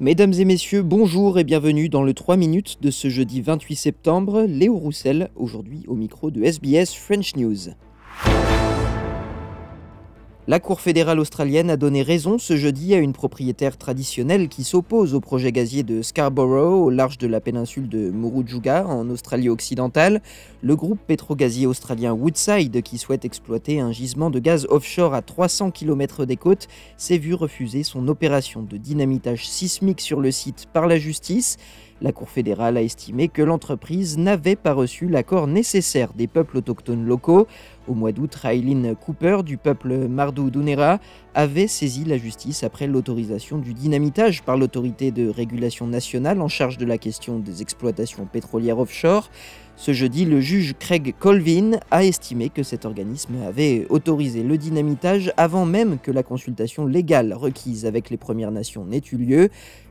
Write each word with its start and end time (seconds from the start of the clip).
Mesdames 0.00 0.32
et 0.32 0.44
messieurs, 0.44 0.82
bonjour 0.82 1.38
et 1.38 1.44
bienvenue 1.44 1.88
dans 1.88 2.02
le 2.02 2.14
3 2.14 2.36
minutes 2.36 2.78
de 2.82 2.90
ce 2.90 3.08
jeudi 3.08 3.42
28 3.42 3.76
septembre. 3.76 4.42
Léo 4.42 4.76
Roussel, 4.76 5.30
aujourd'hui 5.36 5.84
au 5.86 5.94
micro 5.94 6.32
de 6.32 6.42
SBS 6.42 6.96
French 6.96 7.36
News. 7.36 7.70
La 10.46 10.60
Cour 10.60 10.82
fédérale 10.82 11.20
australienne 11.20 11.70
a 11.70 11.78
donné 11.78 12.02
raison 12.02 12.36
ce 12.36 12.54
jeudi 12.54 12.92
à 12.92 12.98
une 12.98 13.14
propriétaire 13.14 13.78
traditionnelle 13.78 14.50
qui 14.50 14.62
s'oppose 14.62 15.14
au 15.14 15.20
projet 15.20 15.52
gazier 15.52 15.84
de 15.84 16.02
Scarborough 16.02 16.84
au 16.84 16.90
large 16.90 17.16
de 17.16 17.26
la 17.26 17.40
péninsule 17.40 17.88
de 17.88 18.10
Murujuga 18.10 18.86
en 18.86 19.08
Australie 19.08 19.48
occidentale. 19.48 20.20
Le 20.60 20.76
groupe 20.76 21.00
pétrogazier 21.06 21.66
australien 21.66 22.12
Woodside, 22.12 22.82
qui 22.82 22.98
souhaite 22.98 23.24
exploiter 23.24 23.80
un 23.80 23.90
gisement 23.90 24.28
de 24.28 24.38
gaz 24.38 24.66
offshore 24.68 25.14
à 25.14 25.22
300 25.22 25.70
km 25.70 26.26
des 26.26 26.36
côtes, 26.36 26.68
s'est 26.98 27.16
vu 27.16 27.32
refuser 27.32 27.82
son 27.82 28.06
opération 28.08 28.60
de 28.60 28.76
dynamitage 28.76 29.48
sismique 29.48 30.02
sur 30.02 30.20
le 30.20 30.30
site 30.30 30.66
par 30.74 30.86
la 30.86 30.98
justice. 30.98 31.56
La 32.02 32.12
Cour 32.12 32.28
fédérale 32.28 32.76
a 32.76 32.82
estimé 32.82 33.28
que 33.28 33.40
l'entreprise 33.40 34.18
n'avait 34.18 34.56
pas 34.56 34.72
reçu 34.72 35.08
l'accord 35.08 35.46
nécessaire 35.46 36.12
des 36.12 36.26
peuples 36.26 36.58
autochtones 36.58 37.04
locaux. 37.04 37.46
Au 37.86 37.94
mois 37.94 38.12
d'août, 38.12 38.34
Raylene 38.34 38.96
Cooper 38.96 39.38
du 39.44 39.56
peuple 39.56 40.08
Mardou 40.08 40.50
Dunera 40.50 40.98
avait 41.34 41.68
saisi 41.68 42.04
la 42.04 42.18
justice 42.18 42.64
après 42.64 42.86
l'autorisation 42.86 43.58
du 43.58 43.74
dynamitage 43.74 44.42
par 44.42 44.56
l'autorité 44.56 45.12
de 45.12 45.28
régulation 45.28 45.86
nationale 45.86 46.40
en 46.40 46.48
charge 46.48 46.78
de 46.78 46.84
la 46.84 46.98
question 46.98 47.38
des 47.38 47.62
exploitations 47.62 48.26
pétrolières 48.26 48.78
offshore. 48.78 49.30
Ce 49.76 49.92
jeudi, 49.92 50.24
le 50.24 50.40
juge 50.40 50.74
Craig 50.78 51.14
Colvin 51.18 51.72
a 51.90 52.04
estimé 52.04 52.48
que 52.48 52.62
cet 52.62 52.84
organisme 52.84 53.34
avait 53.46 53.86
autorisé 53.90 54.44
le 54.44 54.56
dynamitage 54.56 55.32
avant 55.36 55.66
même 55.66 55.98
que 55.98 56.12
la 56.12 56.22
consultation 56.22 56.86
légale 56.86 57.34
requise 57.34 57.84
avec 57.84 58.08
les 58.08 58.16
Premières 58.16 58.52
Nations 58.52 58.84
n'ait 58.84 59.02
eu 59.12 59.16
lieu. 59.16 59.48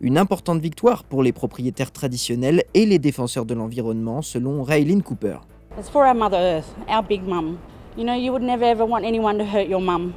Une 0.00 0.16
importante 0.16 0.60
victoire 0.60 1.04
pour 1.04 1.22
les 1.22 1.32
propriétaires 1.32 1.92
traditionnels 1.92 2.64
et 2.72 2.86
les 2.86 2.98
défenseurs 2.98 3.44
de 3.44 3.52
l'environnement, 3.52 4.22
selon 4.22 4.62
Raylene 4.62 5.02
Cooper. 5.02 5.38
It's 5.78 5.90
for 5.90 6.06
our 6.06 6.14
Mother 6.14 6.38
Earth, 6.38 6.74
our 6.88 7.02
big 7.02 7.22
mum. 7.22 7.58
You 7.98 8.04
know, 8.04 8.14
you 8.14 8.32
would 8.32 8.42
never 8.42 8.64
ever 8.64 8.84
want 8.84 9.04
anyone 9.04 9.36
to 9.38 9.44
hurt 9.44 9.68
your 9.68 9.82
mum. 9.82 10.14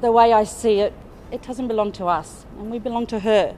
The 0.00 0.10
way 0.10 0.32
I 0.32 0.44
see 0.44 0.80
it, 0.80 0.94
it 1.30 1.46
doesn't 1.46 1.68
belong 1.68 1.92
to 1.92 2.06
us, 2.06 2.46
and 2.58 2.70
we 2.70 2.78
belong 2.78 3.06
to 3.08 3.20
her. 3.20 3.54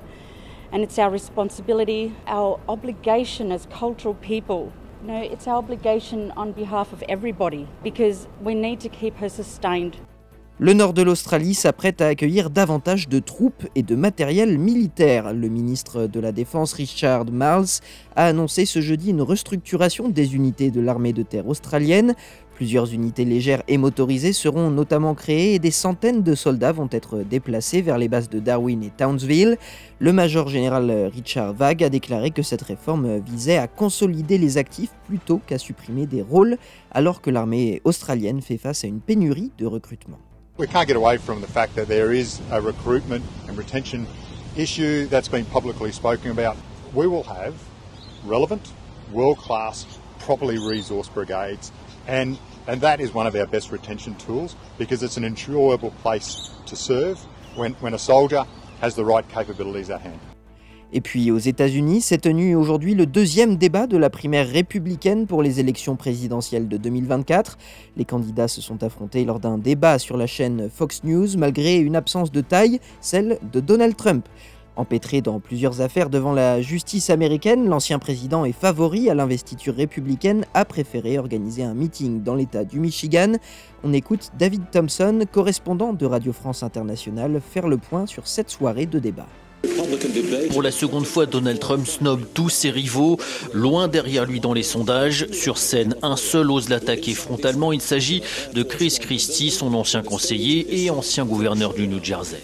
And 0.73 0.83
it's 0.83 0.99
our 0.99 1.11
responsibility, 1.11 2.15
our 2.27 2.61
obligation 2.69 3.51
as 3.51 3.67
cultural 3.71 4.15
people. 4.15 4.73
You 5.03 5.09
know, 5.09 5.23
it's 5.23 5.47
our 5.47 5.57
obligation 5.57 6.31
on 6.33 6.53
behalf 6.53 6.93
of 6.93 7.03
everybody 7.09 7.67
because 7.83 8.29
we 8.41 8.55
need 8.55 8.81
to 8.81 8.89
keep 8.89 9.17
her 9.17 9.29
sustained. 9.29 9.97
Le 10.63 10.75
nord 10.75 10.93
de 10.93 11.01
l'Australie 11.01 11.55
s'apprête 11.55 12.03
à 12.03 12.09
accueillir 12.09 12.51
davantage 12.51 13.09
de 13.09 13.19
troupes 13.19 13.67
et 13.77 13.83
de 13.83 13.95
matériel 13.95 14.59
militaire. 14.59 15.33
Le 15.33 15.49
ministre 15.49 16.07
de 16.07 16.21
la 16.21 16.33
Défense 16.33 16.75
Richard 16.75 17.25
Marles 17.33 17.81
a 18.15 18.27
annoncé 18.27 18.67
ce 18.67 18.83
jeudi 18.83 19.09
une 19.09 19.23
restructuration 19.23 20.11
des 20.11 20.35
unités 20.35 20.71
de 20.71 20.83
l'armée 20.83 21.15
de 21.15 21.23
terre 21.23 21.49
australienne. 21.49 22.15
Plusieurs 22.55 22.93
unités 22.93 23.25
légères 23.25 23.63
et 23.69 23.79
motorisées 23.79 24.35
seront 24.35 24.69
notamment 24.69 25.15
créées 25.15 25.55
et 25.55 25.59
des 25.59 25.71
centaines 25.71 26.23
de 26.23 26.35
soldats 26.35 26.73
vont 26.73 26.91
être 26.93 27.21
déplacés 27.21 27.81
vers 27.81 27.97
les 27.97 28.09
bases 28.09 28.29
de 28.29 28.39
Darwin 28.39 28.83
et 28.83 28.93
Townsville. 28.95 29.57
Le 29.99 30.13
major 30.13 30.49
général 30.49 30.91
Richard 31.11 31.55
Vague 31.55 31.83
a 31.85 31.89
déclaré 31.89 32.33
que 32.33 32.43
cette 32.43 32.61
réforme 32.61 33.19
visait 33.21 33.57
à 33.57 33.67
consolider 33.67 34.37
les 34.37 34.59
actifs 34.59 34.93
plutôt 35.07 35.41
qu'à 35.47 35.57
supprimer 35.57 36.05
des 36.05 36.21
rôles, 36.21 36.59
alors 36.91 37.23
que 37.23 37.31
l'armée 37.31 37.81
australienne 37.85 38.43
fait 38.43 38.59
face 38.59 38.85
à 38.85 38.89
une 38.89 39.01
pénurie 39.01 39.53
de 39.57 39.65
recrutement. 39.65 40.19
We 40.61 40.67
can't 40.67 40.87
get 40.87 40.99
away 40.99 41.17
from 41.17 41.41
the 41.41 41.47
fact 41.47 41.75
that 41.77 41.89
there 41.89 42.13
is 42.13 42.43
a 42.51 42.61
recruitment 42.61 43.25
and 43.49 43.57
retention 43.57 44.07
issue 44.55 45.07
that's 45.07 45.27
been 45.27 45.47
publicly 45.47 45.91
spoken 45.91 46.33
about. 46.33 46.59
We 46.93 47.07
will 47.07 47.23
have 47.23 47.55
relevant, 48.25 48.71
world 49.11 49.39
class, 49.39 49.87
properly 50.19 50.59
resourced 50.59 51.15
brigades, 51.15 51.73
and, 52.07 52.39
and 52.67 52.83
that 52.83 53.01
is 53.01 53.15
one 53.15 53.27
of 53.27 53.35
our 53.37 53.47
best 53.47 53.73
retention 53.73 54.17
tools 54.17 54.55
because 54.77 55.03
it's 55.03 55.17
an 55.17 55.25
enjoyable 55.25 55.93
place 56.03 56.51
to 56.67 56.77
serve 56.77 57.19
when, 57.57 57.73
when 57.77 57.95
a 57.95 57.99
soldier 57.99 58.45
has 58.83 58.95
the 58.95 59.05
right 59.07 59.27
capabilities 59.31 59.89
at 59.89 60.03
hand. 60.03 60.21
Et 60.93 61.01
puis 61.01 61.31
aux 61.31 61.39
États-Unis 61.39 62.01
s'est 62.01 62.19
tenu 62.19 62.57
aujourd'hui 62.57 62.95
le 62.95 63.07
deuxième 63.07 63.57
débat 63.57 63.87
de 63.87 63.97
la 63.97 64.11
primaire 64.11 64.49
républicaine 64.49 65.29
pour 65.29 65.41
les 65.41 65.61
élections 65.61 65.95
présidentielles 65.95 66.67
de 66.67 66.77
2024. 66.77 67.59
Les 67.97 68.05
candidats 68.05 68.49
se 68.49 68.61
sont 68.61 68.83
affrontés 68.83 69.25
lors 69.25 69.39
d'un 69.39 69.57
débat 69.57 70.01
sur 70.01 70.17
la 70.17 70.27
chaîne 70.27 70.69
Fox 70.69 71.05
News 71.05 71.29
malgré 71.39 71.77
une 71.77 71.95
absence 71.95 72.33
de 72.33 72.41
taille, 72.41 72.81
celle 73.01 73.39
de 73.53 73.61
Donald 73.61 73.97
Trump. 73.97 74.27
Empêtré 74.75 75.21
dans 75.21 75.39
plusieurs 75.39 75.81
affaires 75.81 76.11
devant 76.11 76.33
la 76.33 76.61
justice 76.61 77.11
américaine, 77.11 77.69
l'ancien 77.69 77.99
président 78.01 78.45
et 78.45 78.53
favori 78.53 79.11
à 79.11 79.15
l'investiture 79.15 79.77
républicaine 79.77 80.45
a 80.55 80.65
préféré 80.65 81.19
organiser 81.19 81.63
un 81.63 81.75
meeting 81.75 82.23
dans 82.23 82.35
l'État 82.35 82.65
du 82.65 82.81
Michigan. 82.81 83.35
On 83.85 83.93
écoute 83.93 84.31
David 84.39 84.63
Thompson, 84.73 85.25
correspondant 85.31 85.93
de 85.93 86.07
Radio 86.07 86.33
France 86.33 86.63
Internationale, 86.63 87.41
faire 87.41 87.69
le 87.69 87.77
point 87.77 88.07
sur 88.07 88.27
cette 88.27 88.51
soirée 88.51 88.87
de 88.87 88.99
débat? 88.99 89.27
Pour 90.51 90.63
la 90.63 90.73
seconde 90.73 91.07
fois, 91.07 91.27
Donald 91.27 91.61
Trump 91.61 91.87
snob 91.87 92.25
tous 92.35 92.49
ses 92.49 92.71
rivaux, 92.71 93.19
loin 93.53 93.87
derrière 93.87 94.27
lui 94.27 94.41
dans 94.41 94.53
les 94.53 94.65
sondages. 94.65 95.29
Sur 95.31 95.59
scène, 95.59 95.95
un 96.03 96.17
seul 96.17 96.51
ose 96.51 96.69
l'attaquer 96.69 97.15
frontalement. 97.15 97.73
Il 97.73 97.81
s'agit 97.81 98.21
de 98.53 98.65
Chris 98.65 98.99
Christie, 99.01 99.53
son 99.53 99.73
ancien 99.75 100.03
conseiller 100.03 100.85
et 100.85 100.91
ancien 100.91 101.25
gouverneur 101.25 101.73
du 101.73 101.87
New 101.87 102.03
Jersey. 102.03 102.43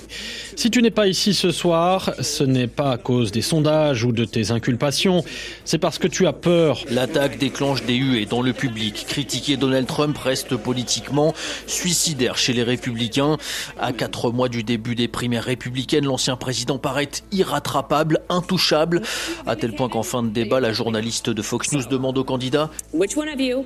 Si 0.58 0.70
tu 0.70 0.80
n'es 0.80 0.90
pas 0.90 1.06
ici 1.06 1.34
ce 1.34 1.50
soir, 1.50 2.14
ce 2.20 2.42
n'est 2.42 2.66
pas 2.66 2.92
à 2.92 2.96
cause 2.96 3.30
des 3.30 3.42
sondages 3.42 4.04
ou 4.04 4.12
de 4.12 4.24
tes 4.24 4.52
inculpations, 4.52 5.22
c'est 5.66 5.76
parce 5.76 5.98
que 5.98 6.08
tu 6.08 6.26
as 6.26 6.32
peur. 6.32 6.82
L'attaque 6.90 7.36
déclenche 7.36 7.84
des 7.84 7.96
huées 7.96 8.24
dans 8.24 8.40
le 8.40 8.54
public. 8.54 9.04
Critiquer 9.06 9.58
Donald 9.58 9.86
Trump 9.86 10.16
reste 10.16 10.56
politiquement 10.56 11.34
suicidaire 11.66 12.38
chez 12.38 12.54
les 12.54 12.62
républicains. 12.62 13.36
À 13.78 13.92
quatre 13.92 14.30
mois 14.30 14.48
du 14.48 14.62
début 14.62 14.94
des 14.94 15.08
primaires 15.08 15.44
républicaines, 15.44 16.06
l'ancien 16.06 16.36
président 16.36 16.78
paraît 16.78 17.10
irrattrapable, 17.32 18.20
intouchable, 18.30 19.02
à 19.46 19.56
tel 19.56 19.74
point 19.74 19.90
qu'en 19.90 20.02
fin 20.02 20.22
de 20.22 20.30
débat, 20.30 20.60
la 20.60 20.72
journaliste 20.72 21.28
de 21.28 21.42
Fox 21.42 21.70
News 21.72 21.84
demande 21.90 22.16
au 22.16 22.24
candidat 22.24 22.70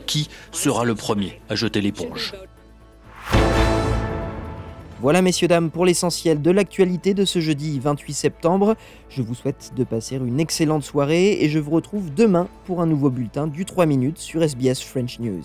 qui 0.07 0.29
sera 0.51 0.85
le 0.85 0.97
premier 0.97 1.41
à 1.49 1.55
jeter 1.55 1.81
l'éponge. 1.81 2.33
Voilà 5.01 5.23
messieurs 5.23 5.49
dames 5.49 5.71
pour 5.71 5.87
l'essentiel 5.87 6.43
de 6.43 6.51
l'actualité 6.51 7.15
de 7.15 7.25
ce 7.25 7.41
jeudi 7.41 7.81
28 7.81 8.13
septembre. 8.13 8.77
Je 9.09 9.23
vous 9.23 9.35
souhaite 9.35 9.73
de 9.75 9.83
passer 9.83 10.17
une 10.17 10.39
excellente 10.39 10.85
soirée 10.85 11.43
et 11.43 11.49
je 11.49 11.59
vous 11.59 11.71
retrouve 11.71 12.13
demain 12.13 12.49
pour 12.67 12.83
un 12.83 12.87
nouveau 12.87 13.09
bulletin 13.09 13.47
du 13.47 13.65
3 13.65 13.87
minutes 13.87 14.19
sur 14.19 14.43
SBS 14.43 14.83
French 14.83 15.19
News. 15.19 15.41